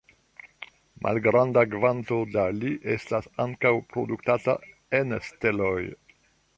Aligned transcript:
Malgranda 1.07 1.65
kvanto 1.75 2.17
da 2.37 2.47
Li 2.61 2.73
estas 2.97 3.31
ankaŭ 3.47 3.75
produktata 3.95 4.59
en 5.03 5.19
steloj. 5.31 5.81